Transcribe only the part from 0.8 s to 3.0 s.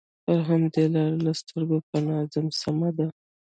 لاره له سترګو پناه ځم، سمه